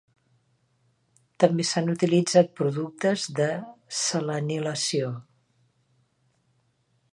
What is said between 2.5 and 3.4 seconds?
productes